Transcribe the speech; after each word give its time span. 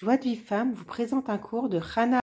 Joie 0.00 0.16
de 0.16 0.22
vie 0.22 0.40
vous 0.76 0.84
présente 0.84 1.28
un 1.28 1.38
cours 1.38 1.68
de 1.68 1.80
Hana. 1.96 2.20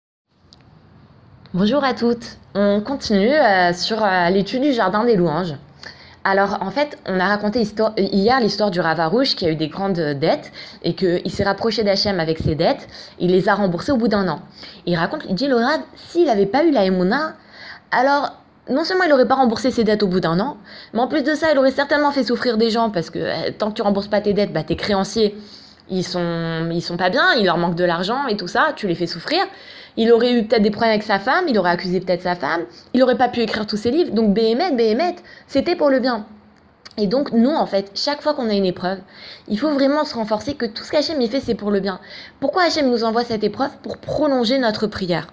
Bonjour 1.54 1.86
à 1.86 1.94
toutes. 1.94 2.38
On 2.54 2.82
continue 2.82 3.32
euh, 3.32 3.72
sur 3.72 4.04
euh, 4.04 4.30
l'étude 4.30 4.62
du 4.62 4.74
jardin 4.74 5.06
des 5.06 5.16
louanges. 5.16 5.54
Alors 6.26 6.58
en 6.60 6.70
fait, 6.70 6.98
on 7.06 7.18
a 7.18 7.28
raconté 7.28 7.66
hier 7.96 8.42
l'histoire 8.42 8.72
du 8.72 8.82
Ravarouche 8.82 9.38
qui 9.38 9.46
a 9.46 9.52
eu 9.52 9.56
des 9.56 9.70
grandes 9.70 10.02
dettes 10.02 10.52
et 10.84 10.96
qu'il 10.96 11.32
s'est 11.32 11.46
rapproché 11.46 11.86
d'Hachem 11.86 12.20
avec 12.20 12.40
ses 12.40 12.56
dettes. 12.56 12.90
Il 13.20 13.32
les 13.32 13.48
a 13.48 13.56
remboursées 13.56 13.94
au 13.94 13.98
bout 13.98 14.10
d'un 14.10 14.28
an. 14.28 14.42
Il 14.86 14.98
raconte, 14.98 15.24
il 15.30 15.36
dit 15.36 15.48
le 15.48 15.56
Rav, 15.56 15.80
s'il 15.96 16.26
n'avait 16.26 16.48
pas 16.48 16.66
eu 16.66 16.72
la 16.72 16.84
Emouna, 16.84 17.36
alors 17.92 18.34
non 18.70 18.84
seulement 18.84 19.06
il 19.06 19.10
n'aurait 19.12 19.30
pas 19.30 19.36
remboursé 19.36 19.72
ses 19.72 19.86
dettes 19.86 20.04
au 20.04 20.08
bout 20.08 20.20
d'un 20.20 20.42
an, 20.42 20.58
mais 20.94 21.00
en 21.00 21.08
plus 21.08 21.24
de 21.24 21.36
ça, 21.36 21.54
il 21.54 21.58
aurait 21.58 21.72
certainement 21.72 22.12
fait 22.12 22.26
souffrir 22.26 22.58
des 22.58 22.70
gens 22.70 22.90
parce 22.90 23.10
que 23.10 23.20
euh, 23.20 23.52
tant 23.58 23.70
que 23.70 23.76
tu 23.76 23.82
rembourses 23.82 24.10
pas 24.10 24.20
tes 24.20 24.34
dettes, 24.34 24.52
bah, 24.52 24.64
tes 24.64 24.76
créanciers, 24.76 25.38
ils 25.92 26.06
sont, 26.06 26.70
ils 26.72 26.82
sont 26.82 26.98
pas 26.98 27.10
bien, 27.10 27.34
il 27.38 27.46
leur 27.46 27.58
manque 27.58 27.76
de 27.76 27.84
l'argent 27.84 28.26
et 28.28 28.38
tout 28.38 28.48
ça, 28.48 28.72
tu 28.76 28.88
les 28.88 28.96
fais 28.96 29.08
souffrir. 29.08 29.42
Il 29.98 30.12
aurait 30.12 30.32
eu 30.34 30.46
peut-être 30.46 30.62
des 30.62 30.72
problèmes 30.72 30.92
avec 30.92 31.04
sa 31.04 31.20
femme, 31.20 31.46
il 31.50 31.60
aurait 31.60 31.72
accusé 31.72 32.00
peut-être 32.00 32.22
sa 32.22 32.36
femme, 32.36 32.62
il 32.94 33.04
aurait 33.04 33.18
pas 33.18 33.28
pu 33.28 33.42
écrire 33.42 33.68
tous 33.68 33.76
ses 33.76 33.92
livres. 33.92 34.12
Donc 34.12 34.34
Béhémet, 34.34 34.72
Béhémet, 34.72 35.18
c'était 35.48 35.76
pour 35.76 35.90
le 35.90 36.00
bien. 36.00 36.26
Et 36.98 37.08
donc 37.08 37.34
nous, 37.34 37.52
en 37.52 37.66
fait, 37.66 37.92
chaque 37.94 38.22
fois 38.22 38.34
qu'on 38.34 38.50
a 38.50 38.54
une 38.54 38.66
épreuve, 38.66 39.00
il 39.50 39.60
faut 39.60 39.70
vraiment 39.70 40.06
se 40.06 40.16
renforcer 40.16 40.54
que 40.54 40.66
tout 40.66 40.84
ce 40.84 40.92
qu'Hachem 40.92 41.22
fait, 41.28 41.42
c'est 41.42 41.56
pour 41.56 41.72
le 41.72 41.82
bien. 41.82 42.00
Pourquoi 42.40 42.64
Hachem 42.64 42.90
nous 42.90 43.04
envoie 43.04 43.26
cette 43.26 43.44
épreuve? 43.44 43.72
Pour 43.84 43.98
prolonger 43.98 44.58
notre 44.58 44.88
prière. 44.88 45.28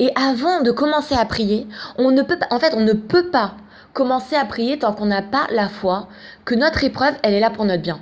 Et 0.00 0.12
avant 0.14 0.60
de 0.60 0.70
commencer 0.70 1.14
à 1.14 1.24
prier, 1.24 1.66
on 1.96 2.10
ne 2.10 2.22
peut 2.22 2.38
pas, 2.38 2.46
en 2.50 2.58
fait, 2.58 2.74
on 2.74 2.80
ne 2.80 2.92
peut 2.92 3.30
pas 3.30 3.54
commencer 3.94 4.36
à 4.36 4.44
prier 4.44 4.78
tant 4.78 4.92
qu'on 4.92 5.06
n'a 5.06 5.22
pas 5.22 5.46
la 5.50 5.68
foi 5.68 6.08
que 6.44 6.54
notre 6.54 6.84
épreuve, 6.84 7.14
elle 7.22 7.34
est 7.34 7.40
là 7.40 7.50
pour 7.50 7.64
notre 7.64 7.82
bien 7.82 8.00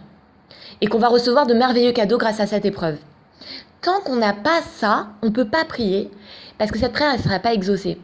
et 0.81 0.87
qu'on 0.87 0.99
va 0.99 1.09
recevoir 1.09 1.47
de 1.47 1.55
merveilleux 1.55 1.93
cadeaux 1.93 2.19
grâce 2.19 2.41
à 2.41 2.47
cette 2.47 2.65
épreuve. 2.65 2.97
Tant 3.83 4.01
qu'on 4.01 4.17
n'a 4.17 4.33
pas 4.33 4.61
ça, 4.63 5.09
on 5.23 5.27
ne 5.27 5.31
peut 5.31 5.49
pas 5.49 5.65
prier 5.65 6.11
parce 6.59 6.71
que 6.71 6.79
cette 6.79 6.93
prière 6.93 7.17
ne 7.17 7.23
sera 7.23 7.39
pas 7.39 7.55
exaucée. 7.55 7.99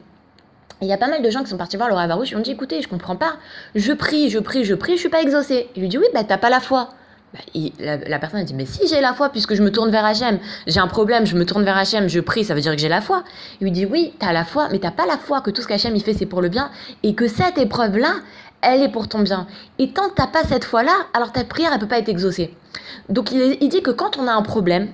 Il 0.81 0.89
y 0.89 0.93
a 0.93 0.99
pas 0.99 1.09
mal 1.09 1.23
de 1.23 1.31
gens 1.31 1.43
qui 1.43 1.51
sont 1.51 1.57
partis 1.57 1.77
voir 1.77 1.89
le 1.89 1.95
Ravarouche 1.95 2.33
et 2.33 2.37
ont 2.37 2.41
dit 2.41 2.51
écoutez, 2.51 2.83
je 2.83 2.89
comprends 2.89 3.17
pas, 3.17 3.35
je 3.75 3.93
prie, 3.93 4.31
je 4.31 4.41
prie, 4.41 4.65
je 4.65 4.75
prie, 4.75 4.95
je 4.95 5.01
suis 5.01 5.09
pas 5.09 5.23
exaucé. 5.23 5.69
Il 5.77 5.83
lui 5.83 5.89
dit 5.89 5.99
oui, 5.99 6.07
bah 6.13 6.25
t'as 6.25 6.39
pas 6.39 6.51
la 6.51 6.61
foi. 6.61 6.89
Bah, 7.33 7.41
la, 7.79 8.19
personne 8.19 8.41
a 8.41 8.45
dit 8.45 8.53
mais 8.53 8.67
si 8.67 8.87
j'ai 8.89 9.01
la 9.01 9.15
foi 9.15 9.31
puisque 9.31 9.55
je 9.55 9.63
me 9.63 9.71
tourne 9.71 9.91
vers 9.91 10.05
Hachem, 10.05 10.39
j'ai 10.67 10.81
un 10.81 10.89
problème, 10.89 11.25
je 11.25 11.37
me 11.37 11.47
tourne 11.47 11.65
vers 11.65 11.77
Hachem, 11.77 12.09
je 12.09 12.21
prie, 12.21 12.45
ça 12.45 12.55
veut 12.55 12.61
dire 12.61 12.73
que 12.73 12.79
j'ai 12.79 12.89
la 12.89 13.01
foi. 13.01 13.23
Il 13.61 13.65
lui 13.65 13.71
dit 13.71 13.87
oui, 13.87 14.13
t'as 14.19 14.33
la 14.33 14.45
foi, 14.45 14.69
mais 14.71 14.81
t'as 14.81 14.91
pas 14.91 15.07
la 15.07 15.17
foi 15.19 15.41
que 15.41 15.51
tout 15.51 15.63
ce 15.63 15.69
qu'Hachem 15.69 15.95
il 15.95 16.03
fait 16.03 16.15
c'est 16.15 16.27
pour 16.27 16.43
le 16.43 16.49
bien 16.49 16.71
et 17.05 17.15
que 17.15 17.29
cette 17.29 17.59
épreuve 17.59 17.97
là, 17.97 18.17
elle 18.63 18.83
est 18.83 18.89
pour 18.89 19.09
ton 19.09 19.21
bien. 19.21 19.47
Et 19.79 19.91
tant 19.91 20.09
que 20.09 20.15
t'as 20.15 20.27
pas 20.27 20.45
cette 20.45 20.65
foi 20.65 20.83
là, 20.83 20.93
alors 21.13 21.33
ta 21.33 21.45
prière 21.45 21.71
elle 21.73 21.81
peut 21.81 21.89
pas 21.89 21.99
être 21.99 22.09
exaucée. 22.09 22.55
Donc 23.09 23.33
il, 23.33 23.69
dit 23.69 23.83
que 23.83 23.91
quand 23.91 24.17
on 24.19 24.27
a 24.27 24.33
un 24.33 24.43
problème, 24.43 24.89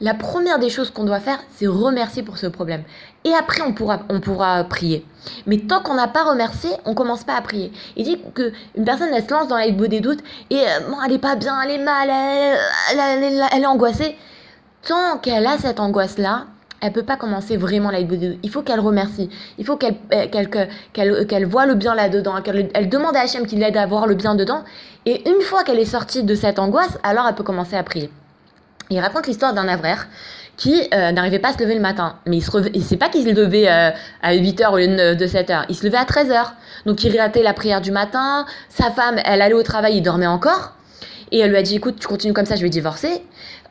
la 0.00 0.14
première 0.14 0.58
des 0.58 0.70
choses 0.70 0.90
qu'on 0.90 1.04
doit 1.04 1.20
faire, 1.20 1.38
c'est 1.54 1.66
remercier 1.66 2.22
pour 2.22 2.38
ce 2.38 2.46
problème. 2.46 2.84
Et 3.24 3.34
après, 3.34 3.60
on 3.60 3.74
pourra, 3.74 4.00
on 4.08 4.20
pourra 4.20 4.64
prier. 4.64 5.04
Mais 5.46 5.58
tant 5.58 5.80
qu'on 5.80 5.94
n'a 5.94 6.08
pas 6.08 6.24
remercié, 6.24 6.70
on 6.86 6.94
commence 6.94 7.24
pas 7.24 7.34
à 7.34 7.42
prier. 7.42 7.70
Il 7.96 8.04
dit 8.04 8.18
qu'une 8.34 8.84
personne, 8.84 9.10
elle 9.12 9.24
se 9.24 9.30
lance 9.30 9.48
dans 9.48 9.58
la 9.58 9.70
des 9.70 10.00
doutes 10.00 10.20
et 10.48 10.60
euh, 10.60 10.80
bon, 10.88 10.96
elle 11.04 11.12
est 11.12 11.18
pas 11.18 11.36
bien, 11.36 11.60
elle 11.60 11.72
est 11.72 11.84
mal, 11.84 12.08
elle, 12.08 13.44
elle 13.52 13.62
est 13.62 13.66
angoissée. 13.66 14.16
Tant 14.86 15.18
qu'elle 15.18 15.46
a 15.46 15.58
cette 15.58 15.80
angoisse-là, 15.80 16.46
elle 16.80 16.92
peut 16.92 17.02
pas 17.02 17.16
commencer 17.16 17.56
vraiment 17.56 17.90
la 17.90 18.00
Il 18.00 18.50
faut 18.50 18.62
qu'elle 18.62 18.80
remercie. 18.80 19.28
Il 19.58 19.66
faut 19.66 19.76
qu'elle 19.76 19.96
euh, 20.12 20.26
qu'elle 20.92 21.26
qu'elle 21.26 21.46
voit 21.46 21.66
le 21.66 21.74
bien 21.74 21.94
là-dedans. 21.94 22.34
Elle 22.74 22.88
demande 22.88 23.16
à 23.16 23.20
Hachem 23.20 23.46
qu'il 23.46 23.58
l'aide 23.58 23.76
à 23.76 23.86
voir 23.86 24.06
le 24.06 24.14
bien 24.14 24.34
dedans. 24.34 24.64
Et 25.06 25.28
une 25.28 25.40
fois 25.42 25.62
qu'elle 25.62 25.78
est 25.78 25.84
sortie 25.84 26.22
de 26.22 26.34
cette 26.34 26.58
angoisse, 26.58 26.98
alors 27.02 27.26
elle 27.28 27.34
peut 27.34 27.42
commencer 27.44 27.76
à 27.76 27.82
prier. 27.82 28.10
Il 28.90 28.98
raconte 28.98 29.26
l'histoire 29.26 29.54
d'un 29.54 29.68
avraire 29.68 30.08
qui 30.56 30.88
euh, 30.92 31.12
n'arrivait 31.12 31.38
pas 31.38 31.50
à 31.50 31.52
se 31.52 31.58
lever 31.58 31.74
le 31.74 31.80
matin. 31.80 32.16
Mais 32.26 32.38
il 32.38 32.60
ne 32.60 32.68
il 32.74 32.82
sait 32.82 32.96
pas 32.96 33.08
qu'il 33.08 33.24
se 33.24 33.30
levait 33.30 33.70
euh, 33.70 33.90
à 34.22 34.34
8h 34.34 34.72
au 34.72 34.76
lieu 34.76 35.14
de 35.14 35.26
7h. 35.26 35.64
Il 35.68 35.74
se 35.74 35.84
levait 35.84 35.98
à 35.98 36.04
13h. 36.04 36.52
Donc 36.86 37.02
il 37.04 37.18
ratait 37.18 37.42
la 37.42 37.54
prière 37.54 37.80
du 37.80 37.92
matin. 37.92 38.46
Sa 38.68 38.90
femme, 38.90 39.16
elle 39.24 39.42
allait 39.42 39.54
au 39.54 39.62
travail, 39.62 39.96
il 39.96 40.02
dormait 40.02 40.26
encore. 40.26 40.74
Et 41.32 41.38
elle 41.38 41.50
lui 41.50 41.56
a 41.56 41.62
dit 41.62 41.76
écoute, 41.76 41.96
tu 42.00 42.08
continues 42.08 42.32
comme 42.32 42.46
ça, 42.46 42.56
je 42.56 42.62
vais 42.62 42.70
divorcer. 42.70 43.22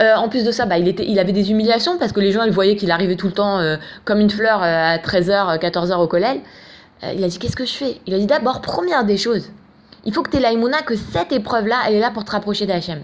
Euh, 0.01 0.15
en 0.15 0.29
plus 0.29 0.43
de 0.43 0.51
ça, 0.51 0.65
bah, 0.65 0.77
il, 0.77 0.87
était, 0.87 1.05
il 1.05 1.19
avait 1.19 1.33
des 1.33 1.51
humiliations 1.51 1.97
parce 1.97 2.11
que 2.11 2.19
les 2.19 2.31
gens 2.31 2.43
ils 2.43 2.51
voyaient 2.51 2.75
qu'il 2.75 2.91
arrivait 2.91 3.15
tout 3.15 3.27
le 3.27 3.33
temps 3.33 3.59
euh, 3.59 3.75
comme 4.05 4.19
une 4.19 4.29
fleur 4.29 4.63
euh, 4.63 4.95
à 4.95 4.97
13h, 4.97 5.59
14h 5.59 5.95
au 5.97 6.07
collège. 6.07 6.39
il 7.03 7.23
a 7.23 7.27
dit 7.27 7.37
qu'est-ce 7.37 7.57
que 7.57 7.65
je 7.65 7.73
fais? 7.73 7.99
Il 8.07 8.13
a 8.13 8.17
dit 8.17 8.27
d'abord, 8.27 8.61
première 8.61 9.03
des 9.03 9.17
choses, 9.17 9.51
il 10.05 10.13
faut 10.13 10.23
que 10.23 10.31
tu 10.31 10.37
aies 10.37 10.41
l'aïmouna 10.41 10.81
que 10.81 10.95
cette 10.95 11.31
épreuve-là, 11.31 11.77
elle 11.87 11.95
est 11.95 11.99
là 11.99 12.11
pour 12.11 12.23
te 12.23 12.31
rapprocher 12.31 12.65
d'Hachem. 12.65 13.01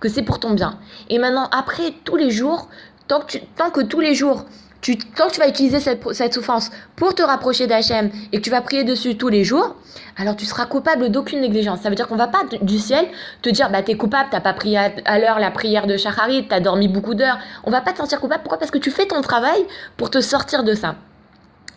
Que 0.00 0.08
c'est 0.08 0.22
pour 0.22 0.40
ton 0.40 0.50
bien. 0.50 0.78
Et 1.10 1.18
maintenant, 1.18 1.48
après, 1.52 1.92
tous 2.04 2.16
les 2.16 2.30
jours, 2.30 2.68
tant 3.06 3.20
que, 3.20 3.38
tant 3.56 3.70
que 3.70 3.82
tous 3.82 4.00
les 4.00 4.14
jours, 4.14 4.46
tu, 4.80 4.96
que 4.96 5.30
tu 5.30 5.40
vas 5.40 5.48
utiliser 5.48 5.80
cette, 5.80 6.34
souffrance 6.34 6.70
pour 6.96 7.14
te 7.14 7.22
rapprocher 7.22 7.66
d'Hachem 7.66 8.10
et 8.32 8.38
que 8.38 8.42
tu 8.42 8.50
vas 8.50 8.60
prier 8.60 8.84
dessus 8.84 9.16
tous 9.16 9.28
les 9.28 9.44
jours, 9.44 9.76
alors 10.16 10.36
tu 10.36 10.46
seras 10.46 10.66
coupable 10.66 11.10
d'aucune 11.10 11.40
négligence. 11.40 11.80
Ça 11.80 11.90
veut 11.90 11.94
dire 11.94 12.08
qu'on 12.08 12.16
va 12.16 12.28
pas 12.28 12.42
du 12.62 12.78
ciel 12.78 13.06
te 13.42 13.50
dire 13.50 13.70
bah 13.70 13.82
t'es 13.82 13.96
coupable, 13.96 14.28
t'as 14.30 14.40
pas 14.40 14.52
prié 14.52 14.78
à, 15.04 15.18
l'heure 15.18 15.38
la 15.38 15.50
prière 15.50 15.86
de 15.86 15.96
Shacharit, 15.96 16.48
t'as 16.48 16.60
dormi 16.60 16.88
beaucoup 16.88 17.14
d'heures. 17.14 17.38
On 17.64 17.70
va 17.70 17.80
pas 17.80 17.92
te 17.92 17.98
sentir 17.98 18.20
coupable. 18.20 18.42
Pourquoi? 18.42 18.58
Parce 18.58 18.70
que 18.70 18.78
tu 18.78 18.90
fais 18.90 19.06
ton 19.06 19.20
travail 19.20 19.64
pour 19.96 20.10
te 20.10 20.20
sortir 20.20 20.64
de 20.64 20.74
ça. 20.74 20.96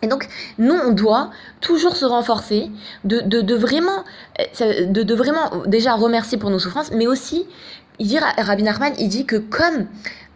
Et 0.02 0.06
donc, 0.06 0.28
nous, 0.58 0.74
on 0.74 0.92
doit 0.92 1.30
toujours 1.62 1.96
se 1.96 2.04
renforcer, 2.04 2.70
de, 3.04 3.54
vraiment, 3.54 4.04
euh, 4.60 4.86
de, 4.86 5.14
vraiment 5.14 5.62
déjà 5.64 5.94
remercier 5.94 6.36
pour 6.36 6.50
nos 6.50 6.58
souffrances, 6.58 6.90
mais 6.90 7.06
aussi, 7.06 7.46
il 7.98 8.08
dit, 8.08 8.18
Rabbi 8.18 8.64
Nachman, 8.64 8.92
il 8.98 9.08
dit 9.08 9.24
que 9.24 9.36
comme 9.36 9.86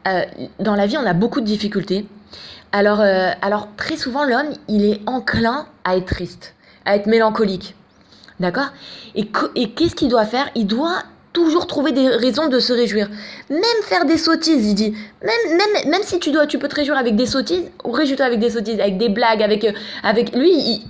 euh, 0.07 0.25
dans 0.59 0.75
la 0.75 0.87
vie, 0.87 0.97
on 0.97 1.05
a 1.05 1.13
beaucoup 1.13 1.41
de 1.43 1.47
difficultés, 1.47 2.07
alors, 2.73 3.01
euh, 3.01 3.31
alors 3.43 3.69
très 3.77 3.97
souvent, 3.97 4.25
l'homme, 4.25 4.51
il 4.69 4.85
est 4.85 5.01
enclin 5.07 5.67
à 5.85 5.97
être 5.97 6.07
triste, 6.07 6.55
à 6.85 6.97
être 6.97 7.07
mélancolique. 7.07 7.75
D'accord? 8.41 8.69
Et, 9.15 9.27
qu'est-ce 9.27 9.95
qu'il 9.95 10.09
doit 10.09 10.25
faire? 10.25 10.49
Il 10.55 10.67
doit 10.67 11.03
toujours 11.33 11.67
trouver 11.67 11.93
des 11.93 12.09
raisons 12.09 12.49
de 12.49 12.61
se 12.61 12.73
réjouir. 12.73 13.09
Même 13.51 13.63
faire 13.83 14.05
des 14.05 14.17
sottises, 14.17 14.65
il 14.67 14.75
dit. 14.75 14.95
Même, 15.23 15.57
même, 15.57 15.91
même 15.91 16.03
si 16.03 16.19
tu 16.21 16.31
dois, 16.31 16.47
tu 16.47 16.59
peux 16.59 16.69
te 16.69 16.75
réjouir 16.77 16.99
avec 16.99 17.17
des 17.17 17.27
sottises, 17.27 17.65
ou 17.85 17.91
réjouis-toi 17.91 18.27
avec 18.27 18.39
des 18.39 18.51
sottises, 18.51 18.81
avec 18.81 18.97
des 18.97 19.09
blagues, 19.09 19.43
avec, 19.43 19.65
euh, 19.65 19.73
avec 20.03 20.35
lui. 20.37 20.85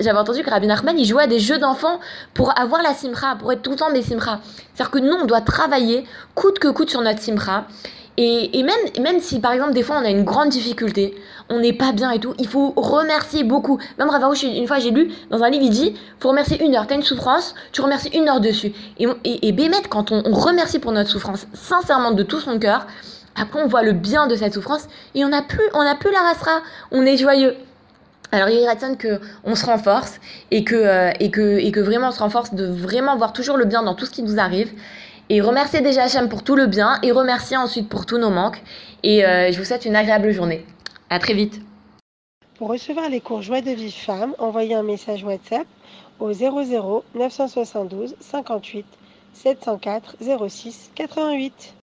J'avais 0.00 0.18
entendu 0.18 0.42
que 0.42 0.50
Rabbi 0.50 0.66
Nachman, 0.66 0.98
il 0.98 1.04
jouait 1.04 1.24
à 1.24 1.26
des 1.26 1.38
jeux 1.38 1.58
d'enfants 1.58 2.00
pour 2.34 2.58
avoir 2.58 2.82
la 2.82 2.92
simra, 2.94 3.36
pour 3.36 3.52
être 3.52 3.62
tout 3.62 3.70
le 3.70 3.76
temps 3.76 3.92
des 3.92 4.02
simra. 4.02 4.40
C'est-à-dire 4.74 4.90
que 4.90 4.98
nous, 4.98 5.14
on 5.14 5.26
doit 5.26 5.42
travailler 5.42 6.04
coûte 6.34 6.58
que 6.58 6.68
coûte 6.68 6.90
sur 6.90 7.02
notre 7.02 7.20
simra. 7.20 7.66
Et, 8.16 8.62
même, 8.62 9.02
même 9.02 9.20
si 9.20 9.40
par 9.40 9.52
exemple 9.52 9.72
des 9.72 9.82
fois 9.82 9.96
on 10.00 10.04
a 10.04 10.10
une 10.10 10.22
grande 10.22 10.48
difficulté, 10.48 11.16
on 11.48 11.58
n'est 11.58 11.72
pas 11.72 11.92
bien 11.92 12.12
et 12.12 12.20
tout, 12.20 12.34
il 12.38 12.46
faut 12.46 12.72
remercier 12.76 13.42
beaucoup. 13.42 13.78
Même 13.98 14.08
Ravarouche, 14.08 14.44
une 14.44 14.68
fois 14.68 14.78
j'ai 14.78 14.92
lu 14.92 15.10
dans 15.30 15.42
un 15.42 15.50
livre, 15.50 15.64
il 15.64 15.70
dit 15.70 15.96
faut 16.20 16.28
remercier 16.28 16.64
une 16.64 16.76
heure. 16.76 16.86
T'as 16.86 16.94
une 16.94 17.02
souffrance, 17.02 17.54
tu 17.72 17.80
remercies 17.80 18.10
une 18.14 18.28
heure 18.28 18.40
dessus. 18.40 18.72
Et, 18.98 19.06
et, 19.24 19.48
et 19.48 19.52
Bémet, 19.52 19.82
quand 19.90 20.12
on, 20.12 20.22
remercie 20.32 20.78
pour 20.78 20.92
notre 20.92 21.10
souffrance 21.10 21.46
sincèrement 21.54 22.12
de 22.12 22.22
tout 22.22 22.38
son 22.38 22.58
cœur, 22.58 22.86
après 23.34 23.60
on 23.60 23.66
voit 23.66 23.82
le 23.82 23.92
bien 23.92 24.28
de 24.28 24.36
cette 24.36 24.54
souffrance 24.54 24.86
et 25.16 25.24
on 25.24 25.28
n'a 25.28 25.42
plus, 25.42 25.64
on 25.74 25.82
plus 25.96 26.12
la 26.12 26.20
rasera, 26.20 26.60
on 26.92 27.04
est 27.04 27.16
joyeux. 27.16 27.56
Alors 28.30 28.48
il 28.48 28.58
est 28.58 28.96
que 28.96 29.20
on 29.44 29.54
se 29.54 29.64
renforce 29.64 30.20
et 30.50 30.64
que, 30.64 30.74
euh, 30.74 31.12
et, 31.20 31.30
que, 31.30 31.58
et 31.58 31.70
que 31.70 31.80
vraiment 31.80 32.08
on 32.08 32.12
se 32.12 32.18
renforce 32.18 32.54
de 32.54 32.66
vraiment 32.66 33.16
voir 33.16 33.32
toujours 33.32 33.56
le 33.56 33.64
bien 33.64 33.82
dans 33.82 33.94
tout 33.94 34.06
ce 34.06 34.10
qui 34.10 34.22
nous 34.22 34.38
arrive 34.38 34.72
et 35.30 35.40
remercier 35.40 35.80
déjà 35.80 36.04
Hachem 36.04 36.28
pour 36.28 36.42
tout 36.42 36.56
le 36.56 36.66
bien 36.66 36.98
et 37.02 37.12
remercier 37.12 37.56
ensuite 37.56 37.88
pour 37.88 38.06
tous 38.06 38.18
nos 38.18 38.30
manques. 38.30 38.62
Et 39.02 39.24
euh, 39.24 39.52
je 39.52 39.58
vous 39.58 39.64
souhaite 39.64 39.84
une 39.84 39.96
agréable 39.96 40.32
journée. 40.32 40.64
À 41.10 41.18
très 41.18 41.34
vite. 41.34 41.60
Pour 42.56 42.68
recevoir 42.68 43.08
les 43.08 43.20
cours 43.20 43.42
Joie 43.42 43.60
de 43.60 43.70
vie 43.70 43.90
femme, 43.90 44.34
envoyez 44.38 44.74
un 44.74 44.82
message 44.82 45.24
WhatsApp 45.24 45.66
au 46.20 46.32
00 46.32 47.04
972 47.14 48.14
58 48.20 48.86
704 49.32 50.16
06 50.48 50.90
88. 50.94 51.74